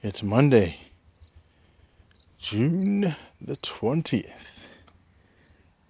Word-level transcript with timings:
It's 0.00 0.22
Monday, 0.22 0.78
June 2.38 3.16
the 3.40 3.56
20th, 3.56 4.68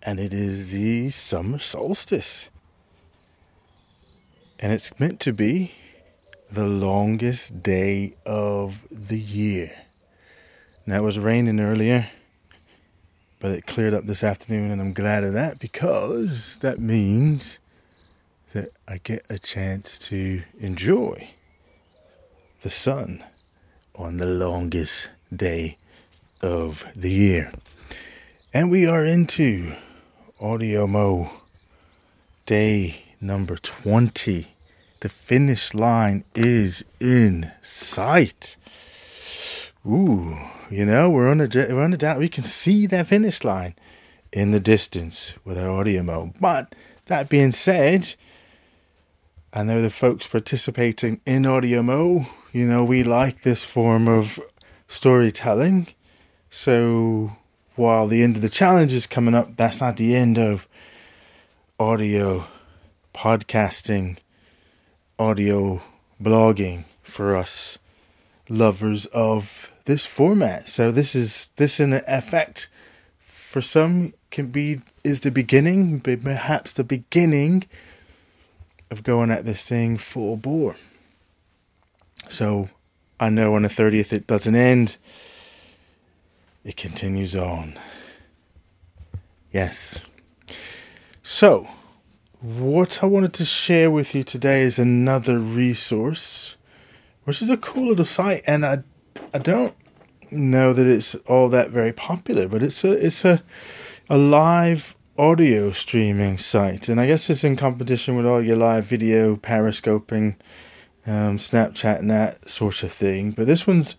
and 0.02 0.18
it 0.18 0.32
is 0.32 0.72
the 0.72 1.10
summer 1.10 1.58
solstice. 1.58 2.48
And 4.58 4.72
it's 4.72 4.98
meant 4.98 5.20
to 5.20 5.34
be 5.34 5.74
the 6.50 6.66
longest 6.66 7.62
day 7.62 8.14
of 8.24 8.86
the 8.90 9.20
year. 9.20 9.72
Now, 10.86 10.96
it 10.96 11.04
was 11.04 11.18
raining 11.18 11.60
earlier, 11.60 12.08
but 13.40 13.50
it 13.50 13.66
cleared 13.66 13.92
up 13.92 14.06
this 14.06 14.24
afternoon, 14.24 14.70
and 14.70 14.80
I'm 14.80 14.94
glad 14.94 15.22
of 15.22 15.34
that 15.34 15.58
because 15.58 16.56
that 16.62 16.78
means 16.78 17.58
that 18.54 18.70
I 18.88 19.00
get 19.04 19.26
a 19.28 19.38
chance 19.38 19.98
to 19.98 20.44
enjoy 20.58 21.28
the 22.62 22.70
sun 22.70 23.22
on 23.98 24.18
the 24.18 24.26
longest 24.26 25.10
day 25.34 25.76
of 26.40 26.86
the 26.94 27.10
year. 27.10 27.52
And 28.54 28.70
we 28.70 28.86
are 28.86 29.04
into 29.04 29.74
Audio 30.40 30.86
Mo 30.86 31.30
day 32.46 33.02
number 33.20 33.56
20. 33.56 34.46
The 35.00 35.08
finish 35.08 35.74
line 35.74 36.24
is 36.34 36.84
in 37.00 37.50
sight. 37.60 38.56
Ooh, 39.84 40.36
you 40.70 40.86
know, 40.86 41.10
we're 41.10 41.28
on 41.28 41.40
a 41.40 41.48
we're 41.48 41.82
on 41.82 41.92
a 41.92 41.96
down. 41.96 42.18
We 42.18 42.28
can 42.28 42.44
see 42.44 42.86
that 42.86 43.08
finish 43.08 43.42
line 43.42 43.74
in 44.32 44.52
the 44.52 44.60
distance 44.60 45.34
with 45.44 45.58
our 45.58 45.70
audio 45.70 46.02
mo. 46.02 46.32
But 46.40 46.74
that 47.06 47.28
being 47.28 47.52
said, 47.52 48.14
I 49.52 49.62
know 49.62 49.80
the 49.80 49.90
folks 49.90 50.26
participating 50.26 51.20
in 51.24 51.46
audio 51.46 51.82
mo 51.82 52.26
you 52.52 52.66
know, 52.66 52.84
we 52.84 53.02
like 53.02 53.42
this 53.42 53.64
form 53.64 54.08
of 54.08 54.40
storytelling. 54.86 55.88
So 56.50 57.36
while 57.76 58.06
the 58.06 58.22
end 58.22 58.36
of 58.36 58.42
the 58.42 58.48
challenge 58.48 58.92
is 58.92 59.06
coming 59.06 59.34
up, 59.34 59.56
that's 59.56 59.80
not 59.80 59.96
the 59.96 60.16
end 60.16 60.38
of 60.38 60.66
audio 61.78 62.46
podcasting, 63.14 64.18
audio 65.18 65.82
blogging 66.20 66.84
for 67.02 67.36
us 67.36 67.78
lovers 68.48 69.06
of 69.06 69.72
this 69.84 70.06
format. 70.06 70.68
So 70.68 70.90
this 70.90 71.14
is 71.14 71.50
this 71.56 71.80
in 71.80 71.92
effect 72.06 72.68
for 73.18 73.60
some 73.60 74.14
can 74.30 74.48
be 74.48 74.80
is 75.04 75.20
the 75.20 75.30
beginning, 75.30 75.98
but 75.98 76.22
perhaps 76.22 76.72
the 76.72 76.84
beginning 76.84 77.64
of 78.90 79.02
going 79.02 79.30
at 79.30 79.44
this 79.44 79.68
thing 79.68 79.96
full 79.98 80.36
bore. 80.36 80.76
So 82.28 82.68
I 83.20 83.30
know 83.30 83.54
on 83.54 83.62
the 83.62 83.68
30th 83.68 84.12
it 84.12 84.26
doesn't 84.26 84.54
end, 84.54 84.96
it 86.64 86.76
continues 86.76 87.34
on. 87.34 87.78
Yes. 89.52 90.02
So, 91.22 91.68
what 92.40 93.02
I 93.02 93.06
wanted 93.06 93.32
to 93.34 93.44
share 93.44 93.90
with 93.90 94.14
you 94.14 94.22
today 94.22 94.62
is 94.62 94.78
another 94.78 95.38
resource, 95.38 96.56
which 97.24 97.42
is 97.42 97.50
a 97.50 97.56
cool 97.56 97.88
little 97.88 98.04
site, 98.04 98.42
and 98.46 98.64
I, 98.64 98.82
I 99.34 99.38
don't 99.38 99.74
know 100.30 100.72
that 100.72 100.86
it's 100.86 101.14
all 101.26 101.48
that 101.48 101.70
very 101.70 101.92
popular, 101.92 102.46
but 102.46 102.62
it's 102.62 102.84
a 102.84 102.92
it's 102.92 103.24
a 103.24 103.42
a 104.08 104.16
live 104.16 104.94
audio 105.16 105.72
streaming 105.72 106.38
site, 106.38 106.88
and 106.88 107.00
I 107.00 107.06
guess 107.06 107.28
it's 107.28 107.44
in 107.44 107.56
competition 107.56 108.16
with 108.16 108.26
all 108.26 108.42
your 108.42 108.56
live 108.56 108.84
video 108.84 109.36
periscoping 109.36 110.36
um, 111.08 111.38
Snapchat 111.38 111.98
and 111.98 112.10
that 112.10 112.48
sort 112.48 112.82
of 112.82 112.92
thing. 112.92 113.32
But 113.32 113.46
this 113.46 113.66
one's 113.66 113.96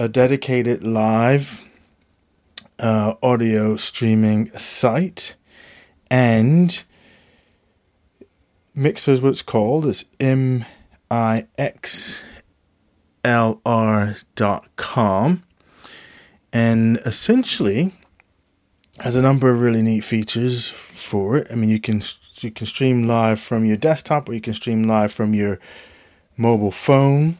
a 0.00 0.08
dedicated 0.08 0.82
live 0.82 1.62
uh, 2.78 3.14
audio 3.22 3.76
streaming 3.76 4.50
site, 4.58 5.36
and 6.10 6.82
Mixlr 8.76 9.10
is 9.10 9.20
what 9.20 9.28
it's 9.30 9.42
called. 9.42 9.86
It's 9.86 10.04
M 10.18 10.64
I 11.10 11.46
X 11.56 12.22
L 13.22 13.60
R 13.64 14.16
dot 14.34 14.68
com, 14.74 15.44
and 16.52 16.96
essentially 17.06 17.94
has 19.00 19.16
a 19.16 19.22
number 19.22 19.50
of 19.50 19.60
really 19.60 19.82
neat 19.82 20.04
features 20.04 20.68
for 20.68 21.36
it. 21.36 21.46
I 21.50 21.54
mean, 21.54 21.70
you 21.70 21.80
can 21.80 22.02
you 22.40 22.50
can 22.50 22.66
stream 22.66 23.06
live 23.06 23.40
from 23.40 23.64
your 23.64 23.76
desktop, 23.76 24.28
or 24.28 24.34
you 24.34 24.40
can 24.40 24.54
stream 24.54 24.82
live 24.82 25.12
from 25.12 25.34
your 25.34 25.60
mobile 26.36 26.70
phone. 26.70 27.38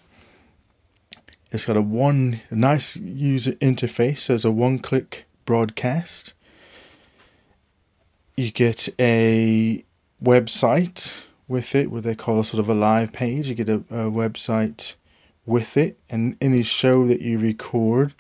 It's 1.51 1.65
got 1.65 1.77
a 1.77 1.83
one 1.83 2.41
a 2.51 2.57
nice 2.57 2.97
user 2.97 3.53
interface, 3.53 4.19
so 4.19 4.35
it's 4.35 4.45
a 4.45 4.51
one-click 4.51 5.25
broadcast. 5.45 6.35
You 8.37 8.51
get 8.51 8.89
a 8.99 9.85
website 10.23 11.25
with 11.47 11.75
it, 11.75 11.91
what 11.91 12.03
they 12.03 12.15
call 12.15 12.43
sort 12.43 12.61
of 12.61 12.69
a 12.69 12.75
live 12.75 13.13
page. 13.13 13.49
You 13.49 13.55
get 13.55 13.69
a, 13.69 13.77
a 13.91 14.11
website 14.11 14.97
with 15.47 15.77
it, 15.77 15.99
and 16.11 16.37
any 16.41 16.63
show 16.63 17.07
that 17.07 17.21
you 17.21 17.39
record 17.39 18.15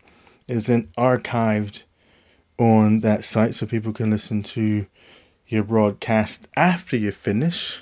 is 0.47 0.67
then 0.67 0.89
archived 0.97 1.83
on 2.59 3.01
that 3.01 3.25
site, 3.25 3.55
so 3.55 3.67
people 3.67 3.93
can 3.93 4.11
listen 4.11 4.43
to 4.43 4.87
your 5.49 5.65
broadcast 5.65 6.47
after 6.57 6.97
you 6.97 7.11
finish 7.11 7.81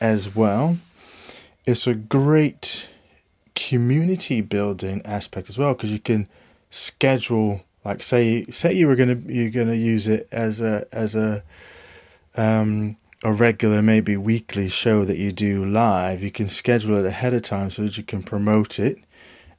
as 0.00 0.34
well 0.34 0.78
it's 1.68 1.86
a 1.86 1.94
great 1.94 2.88
community 3.54 4.40
building 4.40 5.02
aspect 5.04 5.50
as 5.50 5.58
well 5.58 5.74
because 5.74 5.92
you 5.92 5.98
can 5.98 6.26
schedule 6.70 7.62
like 7.84 8.02
say 8.02 8.46
say 8.46 8.72
you 8.72 8.86
were 8.86 8.96
gonna 8.96 9.20
you're 9.26 9.50
gonna 9.50 9.74
use 9.74 10.08
it 10.08 10.26
as 10.32 10.62
a 10.62 10.86
as 10.92 11.14
a 11.14 11.42
um 12.36 12.96
a 13.22 13.30
regular 13.30 13.82
maybe 13.82 14.16
weekly 14.16 14.68
show 14.68 15.04
that 15.04 15.18
you 15.18 15.30
do 15.30 15.62
live. 15.62 16.22
You 16.22 16.30
can 16.30 16.48
schedule 16.48 16.96
it 16.96 17.04
ahead 17.04 17.34
of 17.34 17.42
time 17.42 17.68
so 17.68 17.82
that 17.82 17.98
you 17.98 18.02
can 18.02 18.22
promote 18.22 18.78
it 18.78 19.00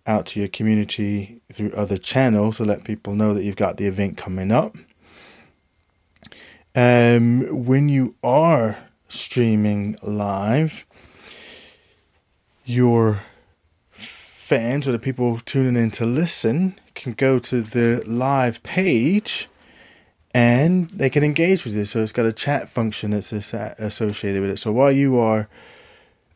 out 0.08 0.26
to 0.28 0.40
your 0.40 0.50
community 0.50 1.42
through 1.54 1.74
other 1.74 1.98
channels 1.98 2.58
to 2.58 2.64
let 2.64 2.86
people 2.86 3.14
know 3.14 3.36
that 3.36 3.44
you've 3.44 3.56
got 3.56 3.78
the 3.78 3.86
event 3.86 4.18
coming 4.18 4.52
up. 4.52 4.76
Um 6.74 7.66
when 7.66 7.88
you 7.88 8.16
are 8.24 8.80
streaming 9.10 9.96
live 10.02 10.86
your 12.70 13.24
fans 13.90 14.88
or 14.88 14.92
the 14.92 15.00
people 15.00 15.40
tuning 15.40 15.76
in 15.76 15.90
to 15.90 16.06
listen 16.06 16.78
can 16.94 17.14
go 17.14 17.40
to 17.40 17.64
the 17.64 18.04
live 18.06 18.62
page 18.62 19.48
and 20.36 20.88
they 20.92 21.10
can 21.10 21.24
engage 21.24 21.66
with 21.66 21.76
it. 21.76 21.88
So 21.88 22.04
it's 22.04 22.12
got 22.12 22.28
a 22.28 22.32
chat 22.32 22.70
function 22.70 23.10
that's 23.10 23.34
associated 23.34 24.42
with 24.42 24.52
it. 24.52 24.58
So 24.58 24.72
while 24.72 24.92
you 24.92 25.18
are 25.18 25.50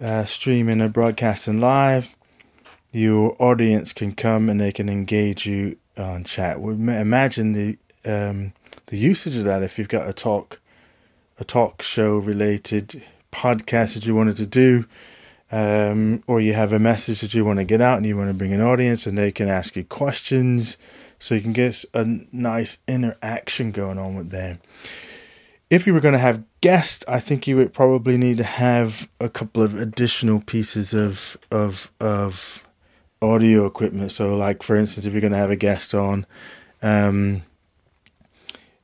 uh, 0.02 0.26
streaming 0.26 0.82
or 0.82 0.90
broadcasting 0.90 1.60
live, 1.60 2.16
your 2.92 3.36
audience 3.38 3.94
can 3.94 4.16
come 4.16 4.50
and 4.50 4.60
they 4.60 4.72
can 4.72 4.90
engage 4.90 5.46
you 5.46 5.78
on 5.98 6.24
chat. 6.24 6.58
Imagine 6.58 7.54
the 7.54 7.78
um, 8.06 8.54
the 8.88 8.98
usage 8.98 9.38
of 9.38 9.44
that 9.44 9.62
if 9.62 9.78
you've 9.78 9.88
got 9.88 10.10
a 10.10 10.14
talk 10.14 10.60
a 11.40 11.44
talk 11.44 11.84
show 11.84 12.18
related 12.18 13.04
podcast 13.32 13.94
that 13.94 14.06
you 14.08 14.16
wanted 14.16 14.36
to 14.38 14.48
do 14.48 14.86
um, 15.54 16.24
or 16.26 16.42
you 16.42 16.54
have 16.54 16.74
a 16.74 16.80
message 16.80 17.22
that 17.22 17.36
you 17.36 17.46
want 17.46 17.60
to 17.60 17.64
get 17.64 17.80
out 17.80 17.98
and 17.98 18.08
you 18.08 18.18
want 18.18 18.28
to 18.28 18.34
bring 18.34 18.54
an 18.54 18.60
audience 18.60 19.06
and 19.06 19.16
they 19.16 19.32
can 19.32 19.48
ask 19.48 19.76
you 19.76 19.84
questions 19.84 20.78
so 21.20 21.36
you 21.36 21.42
can 21.42 21.54
get 21.54 21.86
a 21.94 22.04
nice 22.32 22.80
interaction 22.88 23.70
going 23.70 24.00
on 24.00 24.16
with 24.16 24.32
them. 24.32 24.60
If 25.70 25.86
you 25.86 25.94
were 25.94 26.00
going 26.00 26.14
to 26.14 26.20
have 26.20 26.44
guests, 26.62 27.06
I 27.08 27.20
think 27.20 27.46
you 27.46 27.56
would 27.58 27.72
probably 27.72 28.18
need 28.18 28.38
to 28.38 28.44
have 28.44 29.08
a 29.20 29.30
couple 29.30 29.62
of 29.62 29.80
additional 29.80 30.42
pieces 30.42 30.92
of 30.92 31.38
of 31.52 31.92
of 32.00 32.68
audio 33.22 33.68
equipment. 33.68 34.12
So, 34.12 34.36
like 34.36 34.64
for 34.64 34.76
instance, 34.76 35.06
if 35.06 35.14
you're 35.14 35.22
going 35.22 35.34
to 35.34 35.38
have 35.38 35.52
a 35.52 35.56
guest 35.56 35.94
on, 35.94 36.26
um, 36.82 37.44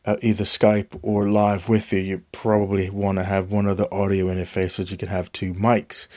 uh, 0.06 0.18
either 0.22 0.44
Skype 0.44 1.00
or 1.02 1.30
live 1.32 1.68
with 1.68 1.92
you, 1.92 2.00
you 2.00 2.24
probably 2.32 2.92
want 2.92 3.18
to 3.18 3.24
have 3.24 3.52
one 3.52 3.66
other 3.66 3.92
audio 3.92 4.28
interface 4.28 4.72
so 4.72 4.84
you 4.84 4.98
can 4.98 5.10
have 5.10 5.32
two 5.32 5.56
mics. 5.56 6.08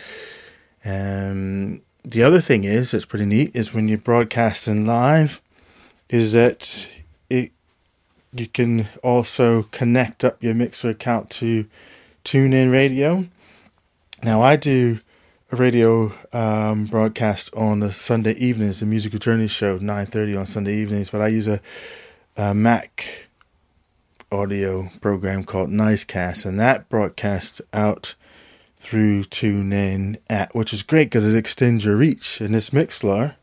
Um, 0.84 1.82
the 2.04 2.22
other 2.22 2.40
thing 2.40 2.64
is, 2.64 2.92
it's 2.92 3.04
pretty 3.04 3.26
neat, 3.26 3.54
is 3.54 3.72
when 3.72 3.88
you're 3.88 3.98
broadcasting 3.98 4.86
live, 4.86 5.40
is 6.08 6.32
that 6.32 6.88
it 7.30 7.52
you 8.34 8.46
can 8.46 8.88
also 9.02 9.64
connect 9.64 10.24
up 10.24 10.42
your 10.42 10.54
Mixlr 10.54 10.90
account 10.90 11.30
to 11.30 11.66
TuneIn 12.24 12.72
Radio. 12.72 13.26
Now, 14.22 14.42
I 14.42 14.56
do 14.56 15.00
a 15.50 15.56
radio 15.56 16.14
um, 16.32 16.86
broadcast 16.86 17.52
on 17.54 17.82
a 17.82 17.92
Sunday 17.92 18.32
evenings, 18.34 18.80
the 18.80 18.86
Musical 18.86 19.18
Journey 19.18 19.48
Show, 19.48 19.78
9.30 19.78 20.38
on 20.38 20.46
Sunday 20.46 20.76
evenings, 20.76 21.10
but 21.10 21.20
I 21.20 21.28
use 21.28 21.46
a, 21.46 21.60
a 22.36 22.54
Mac 22.54 23.28
audio 24.30 24.88
program 25.02 25.44
called 25.44 25.68
Nicecast, 25.68 26.46
and 26.46 26.58
that 26.58 26.88
broadcasts 26.88 27.60
out 27.74 28.14
through 28.82 29.22
TuneIn, 29.22 30.18
at, 30.28 30.52
which 30.56 30.74
is 30.74 30.82
great 30.82 31.04
because 31.04 31.24
it 31.24 31.38
extends 31.38 31.84
your 31.84 31.94
reach. 31.94 32.40
And 32.40 32.52
this 32.52 32.70
Mixlr 32.70 33.36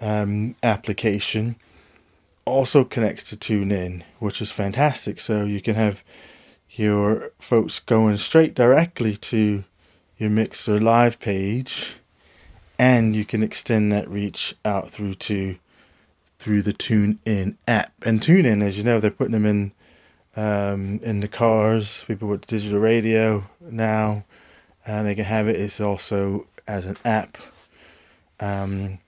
um, 0.00 0.56
application 0.62 1.56
also 2.46 2.82
connects 2.82 3.28
to 3.28 3.36
TuneIn, 3.36 4.02
which 4.20 4.40
is 4.40 4.50
fantastic. 4.50 5.20
So 5.20 5.44
you 5.44 5.60
can 5.60 5.74
have 5.74 6.02
your 6.70 7.30
folks 7.38 7.78
going 7.78 8.16
straight 8.16 8.54
directly 8.54 9.18
to 9.18 9.64
your 10.16 10.30
Mixlr 10.30 10.80
live 10.80 11.20
page, 11.20 11.96
and 12.78 13.14
you 13.14 13.26
can 13.26 13.42
extend 13.42 13.92
that 13.92 14.08
reach 14.08 14.54
out 14.64 14.90
through 14.90 15.14
to 15.14 15.56
through 16.38 16.62
the 16.62 16.72
TuneIn 16.72 17.56
app. 17.68 17.92
And 18.02 18.18
TuneIn, 18.18 18.62
as 18.62 18.78
you 18.78 18.84
know, 18.84 18.98
they're 18.98 19.10
putting 19.10 19.32
them 19.32 19.46
in 19.46 19.72
um, 20.36 21.00
in 21.02 21.20
the 21.20 21.28
cars. 21.28 22.04
People 22.08 22.28
with 22.28 22.46
digital 22.46 22.80
radio 22.80 23.44
now, 23.60 24.24
and 24.86 25.06
they 25.06 25.14
can 25.14 25.24
have 25.24 25.48
it. 25.48 25.56
It's 25.56 25.80
also 25.80 26.46
as 26.66 26.84
an 26.84 26.96
app 27.04 27.38
um, 28.40 28.98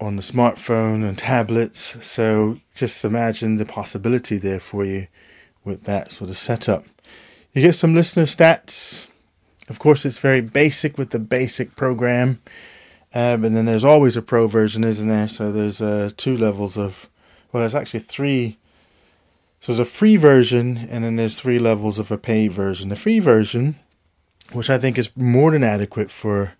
on 0.00 0.16
the 0.16 0.22
smartphone 0.22 1.06
and 1.06 1.16
tablets. 1.16 2.04
So 2.04 2.60
just 2.74 3.04
imagine 3.04 3.56
the 3.56 3.64
possibility 3.64 4.38
there 4.38 4.60
for 4.60 4.84
you 4.84 5.06
with 5.64 5.84
that 5.84 6.12
sort 6.12 6.30
of 6.30 6.36
setup. 6.36 6.84
You 7.52 7.62
get 7.62 7.74
some 7.74 7.94
listener 7.94 8.24
stats. 8.24 9.08
Of 9.68 9.78
course, 9.78 10.04
it's 10.04 10.18
very 10.18 10.40
basic 10.40 10.98
with 10.98 11.10
the 11.10 11.18
basic 11.18 11.74
program. 11.74 12.40
Um, 13.14 13.44
and 13.44 13.56
then 13.56 13.64
there's 13.64 13.84
always 13.84 14.16
a 14.16 14.22
pro 14.22 14.46
version, 14.46 14.84
isn't 14.84 15.08
there? 15.08 15.26
So 15.26 15.50
there's 15.50 15.80
uh, 15.80 16.10
two 16.16 16.36
levels 16.36 16.76
of, 16.76 17.08
well, 17.50 17.62
there's 17.62 17.74
actually 17.74 18.00
three. 18.00 18.58
So 19.58 19.72
there's 19.72 19.88
a 19.88 19.90
free 19.90 20.16
version, 20.16 20.76
and 20.76 21.02
then 21.02 21.16
there's 21.16 21.34
three 21.34 21.58
levels 21.58 21.98
of 21.98 22.12
a 22.12 22.18
paid 22.18 22.52
version. 22.52 22.90
The 22.90 22.96
free 22.96 23.18
version, 23.18 23.76
which 24.52 24.70
I 24.70 24.78
think 24.78 24.98
is 24.98 25.10
more 25.16 25.50
than 25.50 25.64
adequate 25.64 26.10
for 26.10 26.54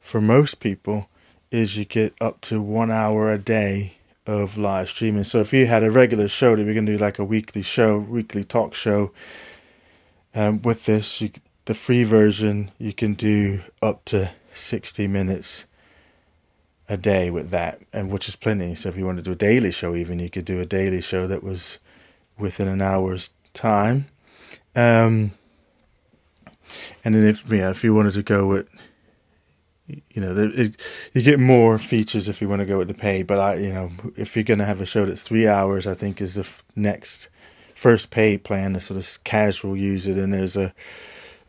for 0.00 0.20
most 0.20 0.60
people, 0.60 1.08
is 1.50 1.78
you 1.78 1.84
get 1.84 2.14
up 2.20 2.40
to 2.42 2.60
one 2.60 2.90
hour 2.90 3.32
a 3.32 3.38
day 3.38 3.94
of 4.26 4.56
live 4.58 4.88
streaming. 4.88 5.24
So 5.24 5.40
if 5.40 5.52
you 5.52 5.66
had 5.66 5.82
a 5.82 5.90
regular 5.90 6.28
show 6.28 6.56
that 6.56 6.64
we're 6.64 6.74
to 6.74 6.80
do 6.80 6.98
like 6.98 7.18
a 7.18 7.24
weekly 7.24 7.62
show, 7.62 7.98
weekly 7.98 8.44
talk 8.44 8.74
show, 8.74 9.12
um, 10.34 10.60
with 10.62 10.84
this, 10.84 11.20
you, 11.20 11.30
the 11.66 11.74
free 11.74 12.04
version, 12.04 12.70
you 12.78 12.92
can 12.92 13.14
do 13.14 13.60
up 13.80 14.04
to 14.06 14.32
60 14.52 15.06
minutes 15.06 15.66
a 16.88 16.96
day 16.96 17.30
with 17.30 17.50
that, 17.50 17.80
and 17.92 18.10
which 18.10 18.28
is 18.28 18.36
plenty. 18.36 18.74
So 18.74 18.88
if 18.88 18.96
you 18.96 19.06
want 19.06 19.18
to 19.18 19.22
do 19.22 19.32
a 19.32 19.36
daily 19.36 19.70
show, 19.70 19.94
even 19.94 20.18
you 20.18 20.28
could 20.28 20.44
do 20.44 20.60
a 20.60 20.66
daily 20.66 21.00
show 21.00 21.26
that 21.26 21.42
was 21.42 21.78
within 22.38 22.68
an 22.68 22.82
hour's 22.82 23.30
time. 23.54 24.06
Um, 24.76 25.32
and 27.04 27.14
then 27.14 27.24
if 27.24 27.44
yeah, 27.50 27.70
if 27.70 27.84
you 27.84 27.94
wanted 27.94 28.14
to 28.14 28.22
go 28.22 28.46
with 28.46 28.68
you 29.86 30.22
know, 30.22 30.34
it, 30.36 30.80
you 31.12 31.22
get 31.22 31.38
more 31.38 31.78
features 31.78 32.28
if 32.28 32.40
you 32.40 32.48
want 32.48 32.60
to 32.60 32.66
go 32.66 32.78
with 32.78 32.88
the 32.88 32.94
pay. 32.94 33.22
But 33.22 33.38
I, 33.38 33.54
you 33.56 33.72
know, 33.72 33.90
if 34.16 34.34
you're 34.34 34.42
going 34.44 34.58
to 34.58 34.64
have 34.64 34.80
a 34.80 34.86
show 34.86 35.04
that's 35.04 35.22
three 35.22 35.46
hours, 35.46 35.86
I 35.86 35.94
think 35.94 36.20
is 36.20 36.34
the 36.34 36.40
f- 36.40 36.64
next 36.74 37.28
first 37.74 38.10
pay 38.10 38.38
plan, 38.38 38.72
the 38.72 38.80
sort 38.80 38.98
of 38.98 39.24
casual 39.24 39.76
user. 39.76 40.14
Then 40.14 40.30
there's 40.30 40.56
a 40.56 40.72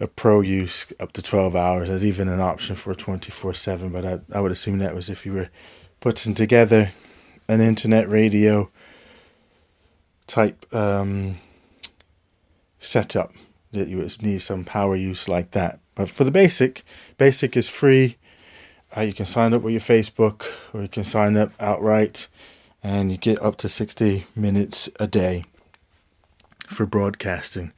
a 0.02 0.08
pro 0.08 0.42
use 0.42 0.92
up 1.00 1.14
to 1.14 1.22
12 1.22 1.56
hours. 1.56 1.88
There's 1.88 2.06
even 2.06 2.28
an 2.28 2.42
option 2.42 2.76
for 2.76 2.94
24 2.94 3.54
7, 3.54 3.90
but 3.90 4.06
I, 4.06 4.20
I 4.34 4.42
would 4.42 4.52
assume 4.52 4.80
that 4.80 4.94
was 4.94 5.10
if 5.10 5.26
you 5.26 5.32
were 5.32 5.50
putting 6.02 6.34
together 6.34 6.92
an 7.48 7.62
internet 7.62 8.10
radio 8.10 8.70
type 10.28 10.66
um, 10.74 11.38
setup 12.80 13.32
that 13.76 13.88
you 13.88 14.08
need 14.22 14.42
some 14.42 14.64
power 14.64 14.96
use 14.96 15.30
like 15.30 15.52
that. 15.52 15.80
But 15.96 16.10
for 16.10 16.24
the 16.24 16.32
basic, 16.32 16.84
basic 17.18 17.56
is 17.56 17.70
free. 17.70 18.18
Uh, 18.96 19.02
you 19.02 19.14
can 19.14 19.26
sign 19.26 19.54
up 19.54 19.62
with 19.62 19.74
your 19.74 19.82
Facebook 19.82 20.46
or 20.74 20.82
you 20.82 20.88
can 20.88 21.04
sign 21.04 21.38
up 21.38 21.52
outright 21.60 22.28
and 22.84 23.12
you 23.12 23.18
get 23.18 23.42
up 23.42 23.58
to 23.58 23.70
60 23.70 24.26
minutes 24.36 24.90
a 25.00 25.08
day 25.08 25.44
for 26.68 26.86
broadcasting. 26.86 27.72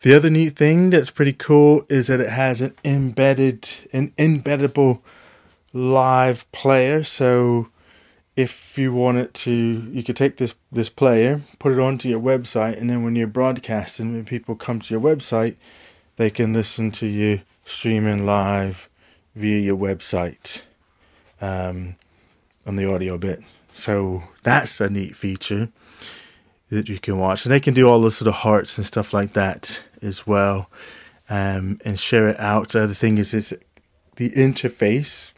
The 0.00 0.14
other 0.14 0.30
neat 0.30 0.56
thing 0.56 0.90
that's 0.90 1.10
pretty 1.10 1.32
cool 1.32 1.84
is 1.88 2.08
that 2.08 2.20
it 2.20 2.30
has 2.30 2.60
an 2.60 2.74
embedded, 2.84 3.68
an 3.92 4.12
embeddable 4.18 5.00
live 5.72 6.50
player. 6.52 7.04
So 7.04 7.68
if 8.34 8.78
you 8.78 8.92
wanted 8.92 9.34
to, 9.34 9.52
you 9.52 10.02
could 10.02 10.16
take 10.16 10.38
this 10.38 10.54
this 10.70 10.88
player, 10.88 11.42
put 11.58 11.72
it 11.72 11.78
onto 11.78 12.08
your 12.08 12.20
website, 12.20 12.80
and 12.80 12.88
then 12.88 13.04
when 13.04 13.14
you're 13.14 13.26
broadcasting, 13.26 14.12
when 14.12 14.24
people 14.24 14.54
come 14.54 14.80
to 14.80 14.94
your 14.94 15.02
website, 15.02 15.56
they 16.16 16.30
can 16.30 16.52
listen 16.52 16.90
to 16.92 17.06
you 17.06 17.42
streaming 17.64 18.24
live 18.24 18.88
via 19.34 19.58
your 19.58 19.76
website 19.76 20.62
um, 21.40 21.96
on 22.66 22.76
the 22.76 22.90
audio 22.90 23.18
bit. 23.18 23.42
So 23.72 24.24
that's 24.42 24.80
a 24.80 24.88
neat 24.88 25.14
feature 25.16 25.70
that 26.70 26.88
you 26.88 26.98
can 26.98 27.18
watch, 27.18 27.44
and 27.44 27.52
they 27.52 27.60
can 27.60 27.74
do 27.74 27.86
all 27.86 28.00
the 28.00 28.10
sort 28.10 28.28
of 28.28 28.34
hearts 28.34 28.78
and 28.78 28.86
stuff 28.86 29.12
like 29.12 29.34
that 29.34 29.84
as 30.00 30.26
well, 30.26 30.70
um, 31.28 31.78
and 31.84 32.00
share 32.00 32.28
it 32.28 32.40
out. 32.40 32.70
The 32.70 32.94
thing 32.94 33.18
is, 33.18 33.34
is 33.34 33.54
the 34.16 34.30
interface 34.30 35.34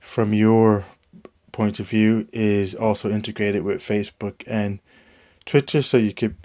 from 0.00 0.32
your 0.32 0.86
point 1.52 1.78
of 1.78 1.88
view 1.88 2.26
is 2.32 2.74
also 2.74 3.10
integrated 3.10 3.62
with 3.62 3.80
Facebook 3.80 4.42
and 4.46 4.80
Twitter, 5.44 5.82
so 5.82 5.96
you 5.96 6.14
could 6.14 6.36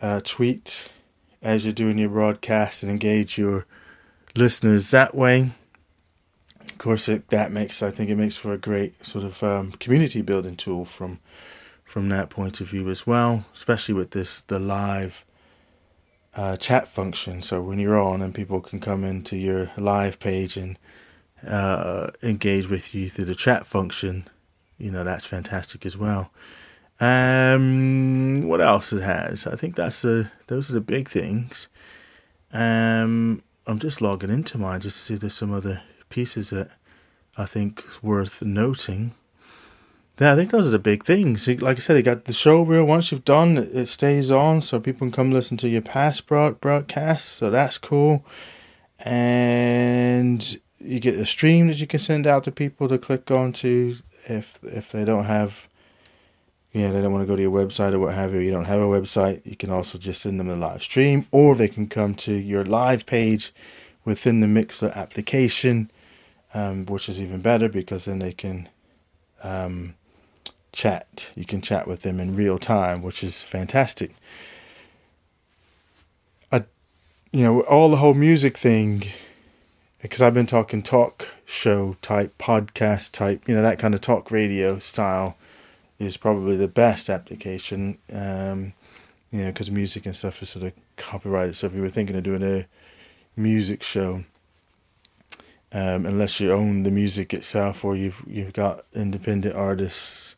uh, 0.00 0.20
tweet 0.22 0.92
as 1.42 1.64
you're 1.64 1.72
doing 1.72 1.98
your 1.98 2.08
broadcast 2.08 2.82
and 2.82 2.90
engage 2.90 3.38
your 3.38 3.66
listeners 4.34 4.90
that 4.90 5.14
way. 5.14 5.52
Of 6.60 6.78
course, 6.78 7.08
it, 7.08 7.28
that 7.28 7.52
makes 7.52 7.82
I 7.82 7.90
think 7.90 8.10
it 8.10 8.16
makes 8.16 8.36
for 8.36 8.52
a 8.52 8.58
great 8.58 9.04
sort 9.04 9.24
of 9.24 9.42
um, 9.42 9.72
community 9.72 10.22
building 10.22 10.56
tool 10.56 10.84
from 10.84 11.20
from 11.84 12.08
that 12.08 12.30
point 12.30 12.60
of 12.60 12.68
view 12.68 12.88
as 12.90 13.06
well, 13.06 13.46
especially 13.54 13.94
with 13.94 14.10
this 14.10 14.42
the 14.42 14.58
live 14.58 15.24
uh, 16.34 16.56
chat 16.56 16.86
function. 16.86 17.42
So 17.42 17.62
when 17.62 17.78
you're 17.78 17.98
on 17.98 18.20
and 18.20 18.34
people 18.34 18.60
can 18.60 18.80
come 18.80 19.04
into 19.04 19.36
your 19.36 19.70
live 19.76 20.18
page 20.18 20.56
and 20.56 20.78
uh, 21.46 22.08
engage 22.22 22.68
with 22.68 22.94
you 22.94 23.08
through 23.08 23.24
the 23.26 23.34
chat 23.34 23.66
function, 23.66 24.28
you 24.78 24.90
know 24.90 25.04
that's 25.04 25.26
fantastic 25.26 25.86
as 25.86 25.96
well. 25.96 26.30
Um, 26.98 28.42
what 28.42 28.60
else 28.60 28.92
it 28.92 29.02
has? 29.02 29.46
I 29.46 29.56
think 29.56 29.76
that's 29.76 30.02
the 30.02 30.30
those 30.46 30.70
are 30.70 30.74
the 30.74 30.80
big 30.80 31.08
things. 31.08 31.68
Um, 32.52 33.42
I'm 33.66 33.78
just 33.78 34.00
logging 34.00 34.30
into 34.30 34.58
mine 34.58 34.80
just 34.80 34.96
to 34.98 35.02
see 35.04 35.14
if 35.14 35.20
there's 35.20 35.34
some 35.34 35.52
other 35.52 35.82
pieces 36.08 36.50
that 36.50 36.70
I 37.36 37.44
think 37.44 37.82
is 37.86 38.02
worth 38.02 38.42
noting. 38.42 39.14
Yeah, 40.18 40.32
I 40.32 40.36
think 40.36 40.50
those 40.50 40.66
are 40.66 40.70
the 40.70 40.78
big 40.78 41.04
things. 41.04 41.46
Like 41.46 41.76
I 41.76 41.80
said, 41.80 41.96
you 41.98 42.02
got 42.02 42.24
the 42.24 42.32
show 42.32 42.62
reel. 42.62 42.86
Once 42.86 43.12
you've 43.12 43.26
done, 43.26 43.58
it 43.58 43.86
stays 43.86 44.30
on, 44.30 44.62
so 44.62 44.80
people 44.80 45.06
can 45.06 45.12
come 45.12 45.30
listen 45.30 45.58
to 45.58 45.68
your 45.68 45.82
past 45.82 46.26
broadcasts. 46.26 47.28
So 47.28 47.50
that's 47.50 47.76
cool. 47.76 48.24
And 48.98 50.58
you 50.78 51.00
get 51.00 51.16
a 51.16 51.26
stream 51.26 51.66
that 51.66 51.80
you 51.80 51.86
can 51.86 52.00
send 52.00 52.26
out 52.26 52.44
to 52.44 52.50
people 52.50 52.88
to 52.88 52.96
click 52.96 53.30
on 53.30 53.52
to 53.54 53.96
if 54.26 54.58
if 54.62 54.90
they 54.92 55.04
don't 55.04 55.24
have 55.24 55.68
yeah, 56.76 56.90
they 56.90 57.00
don't 57.00 57.12
want 57.12 57.22
to 57.22 57.26
go 57.26 57.36
to 57.36 57.42
your 57.42 57.50
website 57.50 57.94
or 57.94 57.98
what 57.98 58.14
have 58.14 58.34
you, 58.34 58.40
you 58.40 58.50
don't 58.50 58.66
have 58.66 58.82
a 58.82 58.84
website, 58.84 59.40
you 59.46 59.56
can 59.56 59.70
also 59.70 59.96
just 59.96 60.20
send 60.20 60.38
them 60.38 60.50
a 60.50 60.56
live 60.56 60.82
stream, 60.82 61.26
or 61.30 61.54
they 61.54 61.68
can 61.68 61.86
come 61.88 62.14
to 62.16 62.34
your 62.34 62.66
live 62.66 63.06
page 63.06 63.54
within 64.04 64.40
the 64.40 64.46
Mixlr 64.46 64.94
application, 64.94 65.90
um, 66.52 66.84
which 66.84 67.08
is 67.08 67.18
even 67.18 67.40
better 67.40 67.70
because 67.70 68.04
then 68.04 68.18
they 68.18 68.32
can 68.32 68.68
um, 69.42 69.94
chat. 70.70 71.32
You 71.34 71.46
can 71.46 71.62
chat 71.62 71.88
with 71.88 72.02
them 72.02 72.20
in 72.20 72.36
real 72.36 72.58
time, 72.58 73.00
which 73.00 73.24
is 73.24 73.42
fantastic. 73.42 74.14
I, 76.52 76.64
you 77.32 77.42
know, 77.42 77.60
all 77.62 77.88
the 77.88 77.96
whole 77.96 78.12
music 78.12 78.58
thing, 78.58 79.04
because 80.06 80.22
I've 80.22 80.34
been 80.34 80.46
talking 80.46 80.84
talk 80.84 81.34
show 81.44 81.96
type, 82.00 82.38
podcast 82.38 83.10
type, 83.10 83.48
you 83.48 83.56
know, 83.56 83.62
that 83.62 83.80
kind 83.80 83.92
of 83.92 84.00
talk 84.00 84.30
radio 84.30 84.78
style 84.78 85.36
is 85.98 86.16
probably 86.16 86.56
the 86.56 86.68
best 86.68 87.10
application. 87.10 87.98
Um, 88.12 88.72
you 89.32 89.40
know, 89.40 89.48
because 89.48 89.68
music 89.68 90.06
and 90.06 90.14
stuff 90.14 90.40
is 90.42 90.50
sort 90.50 90.64
of 90.64 90.74
copyrighted. 90.96 91.56
So 91.56 91.66
if 91.66 91.74
you 91.74 91.82
were 91.82 91.88
thinking 91.88 92.14
of 92.14 92.22
doing 92.22 92.44
a 92.44 92.66
music 93.36 93.82
show, 93.82 94.22
um, 95.72 96.06
unless 96.06 96.38
you 96.38 96.52
own 96.52 96.84
the 96.84 96.92
music 96.92 97.34
itself 97.34 97.84
or 97.84 97.96
you've 97.96 98.22
you've 98.28 98.52
got 98.52 98.84
independent 98.94 99.56
artists 99.56 100.36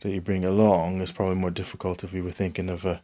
that 0.00 0.10
you 0.10 0.20
bring 0.20 0.44
along, 0.44 1.00
it's 1.00 1.12
probably 1.12 1.36
more 1.36 1.50
difficult 1.50 2.04
if 2.04 2.12
you 2.12 2.22
were 2.22 2.30
thinking 2.30 2.68
of 2.68 2.84
a 2.84 3.00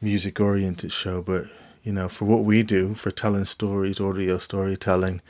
music 0.00 0.40
oriented 0.40 0.90
show. 0.90 1.22
But 1.22 1.44
you 1.84 1.92
know, 1.92 2.08
for 2.08 2.24
what 2.24 2.44
we 2.44 2.64
do, 2.64 2.94
for 2.94 3.12
telling 3.12 3.44
stories, 3.44 4.00
audio 4.00 4.38
storytelling, 4.38 5.20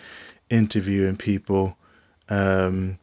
interviewing 0.48 1.16
people, 1.16 1.76
um, 2.30 2.98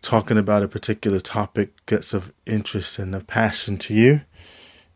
talking 0.00 0.38
about 0.38 0.64
a 0.64 0.68
particular 0.68 1.20
topic 1.20 1.70
that's 1.86 2.12
of 2.12 2.32
interest 2.44 2.98
and 2.98 3.14
of 3.14 3.28
passion 3.28 3.78
to 3.78 3.94
you. 3.94 4.22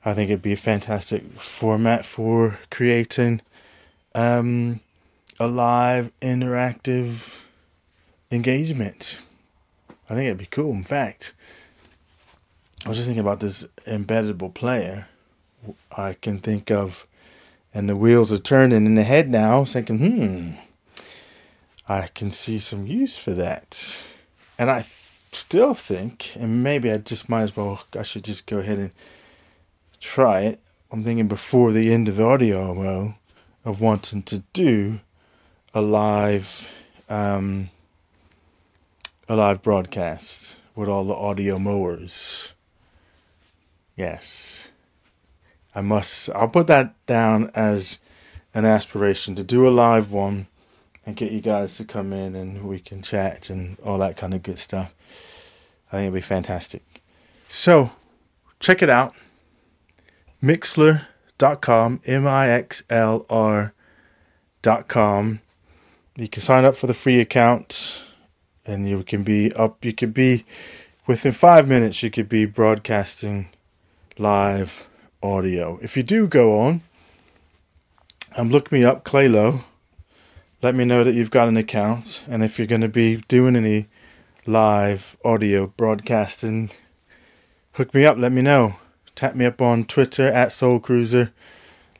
I 0.04 0.14
think 0.14 0.30
it'd 0.30 0.42
be 0.42 0.52
a 0.52 0.56
fantastic 0.56 1.38
format 1.38 2.04
for 2.04 2.58
creating 2.70 3.42
um, 4.14 4.80
a 5.38 5.46
live 5.46 6.10
interactive 6.20 7.36
engagement 8.32 9.22
I 10.08 10.14
think 10.14 10.26
it'd 10.26 10.38
be 10.38 10.46
cool. 10.46 10.72
In 10.72 10.84
fact, 10.84 11.34
I 12.84 12.88
was 12.88 12.96
just 12.96 13.08
thinking 13.08 13.20
about 13.20 13.40
this 13.40 13.66
embeddable 13.86 14.54
player. 14.54 15.08
I 15.90 16.14
can 16.14 16.38
think 16.38 16.70
of, 16.70 17.06
and 17.74 17.88
the 17.88 17.96
wheels 17.96 18.32
are 18.32 18.38
turning 18.38 18.86
in 18.86 18.94
the 18.94 19.02
head 19.02 19.28
now, 19.28 19.64
thinking, 19.64 19.98
hmm, 19.98 20.50
I 21.88 22.08
can 22.08 22.30
see 22.30 22.58
some 22.58 22.86
use 22.86 23.16
for 23.18 23.32
that. 23.32 24.04
And 24.58 24.70
I 24.70 24.86
still 25.32 25.74
think, 25.74 26.34
and 26.36 26.62
maybe 26.62 26.90
I 26.90 26.96
just 26.98 27.28
might 27.28 27.42
as 27.42 27.56
well, 27.56 27.84
I 27.98 28.02
should 28.02 28.24
just 28.24 28.46
go 28.46 28.58
ahead 28.58 28.78
and 28.78 28.90
try 30.00 30.40
it. 30.42 30.60
I'm 30.90 31.04
thinking 31.04 31.28
before 31.28 31.72
the 31.72 31.92
end 31.92 32.08
of 32.08 32.16
the 32.16 32.24
audio 32.24 33.14
of 33.64 33.80
wanting 33.80 34.22
to 34.22 34.38
do 34.52 35.00
a 35.74 35.80
live 35.82 36.72
um, 37.08 37.70
a 39.28 39.36
live 39.36 39.62
broadcast 39.62 40.56
with 40.74 40.88
all 40.88 41.04
the 41.04 41.14
audio 41.14 41.58
mowers. 41.58 42.52
Yes. 43.96 44.68
I 45.76 45.82
must 45.82 46.30
I'll 46.30 46.48
put 46.48 46.66
that 46.68 46.94
down 47.04 47.50
as 47.54 48.00
an 48.54 48.64
aspiration 48.64 49.34
to 49.34 49.44
do 49.44 49.68
a 49.68 49.70
live 49.70 50.10
one 50.10 50.46
and 51.04 51.14
get 51.14 51.30
you 51.30 51.42
guys 51.42 51.76
to 51.76 51.84
come 51.84 52.14
in 52.14 52.34
and 52.34 52.64
we 52.64 52.78
can 52.80 53.02
chat 53.02 53.50
and 53.50 53.78
all 53.84 53.98
that 53.98 54.16
kind 54.16 54.32
of 54.32 54.42
good 54.42 54.58
stuff. 54.58 54.94
I 55.88 55.96
think 55.96 56.06
it'll 56.06 56.14
be 56.14 56.22
fantastic. 56.22 56.82
So, 57.46 57.92
check 58.58 58.82
it 58.82 58.88
out. 58.88 59.14
Mixlr.com, 60.42 62.00
M 62.06 62.26
I 62.26 62.48
X 62.48 62.82
L 62.88 63.26
R.com. 63.28 63.72
You 66.16 66.28
can 66.28 66.42
sign 66.42 66.64
up 66.64 66.74
for 66.74 66.86
the 66.86 66.94
free 66.94 67.20
account 67.20 68.06
and 68.64 68.88
you 68.88 69.02
can 69.02 69.22
be 69.22 69.52
up. 69.52 69.84
You 69.84 69.92
could 69.92 70.14
be 70.14 70.46
within 71.06 71.32
five 71.32 71.68
minutes, 71.68 72.02
you 72.02 72.10
could 72.10 72.30
be 72.30 72.46
broadcasting 72.46 73.50
live 74.16 74.86
audio. 75.34 75.78
If 75.82 75.96
you 75.96 76.02
do 76.02 76.26
go 76.26 76.60
on, 76.60 76.82
and 78.36 78.52
look 78.52 78.70
me 78.70 78.84
up, 78.84 79.04
Claylo. 79.04 79.64
Let 80.62 80.74
me 80.74 80.84
know 80.84 81.04
that 81.04 81.14
you've 81.14 81.30
got 81.30 81.48
an 81.48 81.56
account, 81.56 82.24
and 82.28 82.42
if 82.42 82.58
you're 82.58 82.66
going 82.66 82.80
to 82.82 82.88
be 82.88 83.16
doing 83.28 83.56
any 83.56 83.88
live 84.46 85.16
audio 85.24 85.66
broadcasting, 85.66 86.70
hook 87.72 87.94
me 87.94 88.04
up. 88.04 88.18
Let 88.18 88.32
me 88.32 88.42
know. 88.42 88.76
Tap 89.14 89.34
me 89.34 89.46
up 89.46 89.62
on 89.62 89.84
Twitter 89.84 90.26
at 90.26 90.52
Soul 90.52 90.78
Cruiser. 90.80 91.32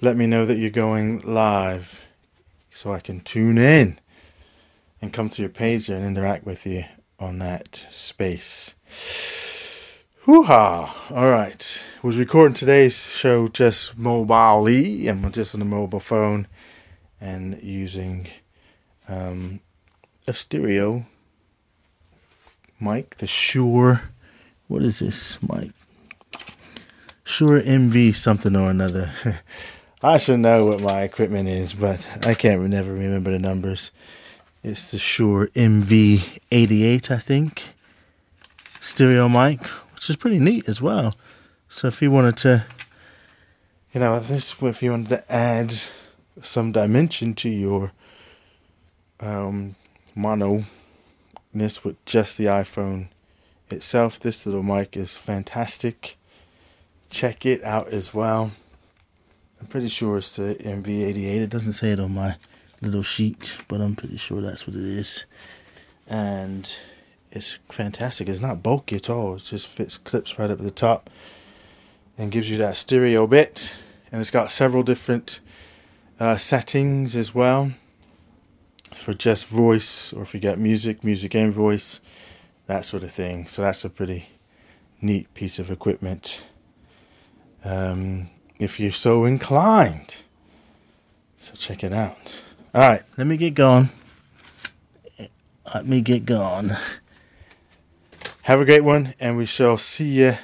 Let 0.01 0.17
me 0.17 0.27
know 0.27 0.45
that 0.45 0.59
you're 0.59 0.71
going 0.71 1.21
live, 1.21 2.03
so 2.71 2.93
I 2.93 3.01
can 3.01 3.21
tune 3.21 3.57
in 3.57 3.99
and 5.01 5.13
come 5.13 5.29
to 5.31 5.43
your 5.43 5.49
page 5.49 5.89
and 5.89 6.05
interact 6.05 6.45
with 6.45 6.67
you 6.67 6.85
on 7.19 7.39
that 7.39 7.87
space. 7.91 8.75
Hoo-ha! 10.27 10.93
All 11.11 11.31
right. 11.31 11.81
Was 12.03 12.19
recording 12.19 12.55
today's 12.55 13.07
show 13.07 13.47
just 13.47 13.97
mobilely 13.97 15.07
and 15.07 15.33
just 15.33 15.55
on 15.55 15.63
a 15.63 15.65
mobile 15.65 16.01
phone 16.01 16.49
and 17.21 17.63
using 17.63 18.27
um, 19.09 19.61
a 20.27 20.33
stereo 20.33 21.07
mic, 22.81 23.19
the 23.19 23.29
Shure. 23.29 24.03
What 24.67 24.83
is 24.83 24.99
this 24.99 25.41
mic? 25.41 25.71
Shure 27.23 27.61
MV 27.61 28.17
something 28.17 28.57
or 28.57 28.69
another. 28.69 29.13
I 30.03 30.19
should 30.19 30.41
know 30.41 30.67
what 30.67 30.81
my 30.81 31.03
equipment 31.03 31.49
is, 31.49 31.73
but 31.73 32.27
I 32.27 32.35
can't 32.35 32.61
never 32.63 32.93
remember 32.93 33.31
the 33.31 33.39
numbers. 33.39 33.93
It's 34.65 34.91
the 34.91 34.99
Shure 34.99 35.47
MV88, 35.55 37.13
I 37.13 37.19
think, 37.19 37.63
stereo 38.81 39.29
mic, 39.29 39.61
which 40.07 40.11
is 40.11 40.17
pretty 40.21 40.39
neat 40.39 40.69
as 40.69 40.81
well. 40.81 41.17
So 41.69 41.89
if 41.89 42.01
you 42.01 42.13
wanted 42.13 42.37
to, 42.39 42.65
you 43.93 43.99
know, 43.99 44.21
this 44.21 44.55
if 44.63 44.81
you 44.81 44.93
wanted 44.93 45.09
to 45.09 45.33
add 45.33 45.75
some 46.41 46.71
dimension 46.71 47.35
to 47.35 47.49
your 47.49 47.91
um, 49.19 49.75
mono 50.15 50.65
this 51.53 51.83
with 51.83 51.97
just 52.05 52.39
the 52.39 52.45
iPhone 52.45 53.09
itself, 53.69 54.21
this 54.21 54.47
little 54.47 54.63
mic 54.63 54.97
is 54.97 55.17
fantastic. 55.17 56.17
Check 57.11 57.45
it 57.45 57.65
out 57.65 57.89
as 57.89 58.15
well. 58.15 58.53
I'm 59.61 59.67
pretty 59.67 59.89
sure 59.89 60.19
it's 60.19 60.37
the 60.37 60.55
MV88. 60.55 61.43
It 61.43 61.51
doesn't 61.51 61.73
say 61.73 61.91
it 61.91 61.99
on 61.99 62.15
my 62.15 62.37
little 62.81 63.03
sheet, 63.03 63.59
but 63.67 63.81
I'm 63.81 63.97
pretty 63.97 64.19
sure 64.19 64.41
that's 64.41 64.69
what 64.69 64.77
it 64.77 64.85
is. 64.85 65.25
And 66.07 66.73
it's 67.31 67.59
fantastic. 67.69 68.29
It's 68.29 68.41
not 68.41 68.63
bulky 68.63 68.97
at 68.97 69.11
all. 69.11 69.37
It 69.37 69.45
just 69.45 69.67
fits 69.67 69.99
clips 69.99 70.39
right 70.39 70.51
up 70.51 70.59
at 70.59 70.65
the 70.65 70.71
top 70.71 71.11
and 72.17 72.33
gives 72.33 72.51
you 72.51 72.57
that 72.59 72.77
stereo 72.77 73.27
bit. 73.27 73.77
And 74.11 74.21
it's 74.21 74.31
got 74.31 74.51
several 74.51 74.83
different 74.83 75.41
uh, 76.19 76.37
settings 76.37 77.15
as 77.15 77.35
well 77.35 77.73
for 78.95 79.13
just 79.13 79.47
voice, 79.47 80.13
or 80.13 80.23
if 80.23 80.35
you 80.35 80.41
got 80.41 80.59
music, 80.59 81.05
music 81.05 81.35
and 81.35 81.53
voice, 81.53 82.01
that 82.67 82.85
sort 82.85 83.03
of 83.03 83.13
thing. 83.13 83.47
So 83.47 83.63
that's 83.63 83.85
a 83.85 83.91
pretty 83.91 84.29
neat 85.01 85.33
piece 85.35 85.59
of 85.59 85.71
equipment. 85.71 86.47
Um, 87.65 88.31
if 88.59 88.81
you're 88.81 88.93
so 88.93 89.25
inclined. 89.25 90.23
So 91.39 91.55
check 91.55 91.85
it 91.85 91.93
out. 91.93 92.43
All 92.75 92.81
right, 92.81 93.03
let 93.17 93.27
me 93.27 93.37
get 93.37 93.55
going. 93.55 93.91
Let 95.75 95.87
me 95.87 96.01
get 96.01 96.25
going. 96.25 96.71
Have 98.47 98.61
a 98.61 98.65
great 98.65 98.85
one, 98.85 99.13
and 99.19 99.37
we 99.37 99.45
shall 99.45 99.77
see 99.77 100.09
you. 100.21 100.39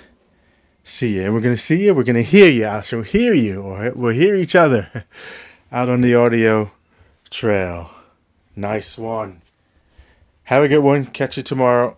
See 0.82 1.18
you. 1.18 1.32
We're 1.32 1.40
going 1.40 1.54
to 1.54 1.62
see 1.62 1.84
you. 1.84 1.94
We're 1.94 2.02
going 2.02 2.16
to 2.16 2.22
hear 2.24 2.50
you. 2.50 2.66
I 2.66 2.80
shall 2.80 3.02
hear 3.02 3.32
you, 3.32 3.62
or 3.62 3.92
we'll 3.94 4.12
hear 4.12 4.34
each 4.34 4.56
other 4.56 5.04
out 5.70 5.88
on 5.88 6.00
the 6.00 6.12
audio 6.12 6.72
trail. 7.30 7.92
Nice 8.56 8.98
one. 8.98 9.42
Have 10.42 10.64
a 10.64 10.68
good 10.68 10.80
one. 10.80 11.06
Catch 11.06 11.36
you 11.36 11.44
tomorrow. 11.44 11.96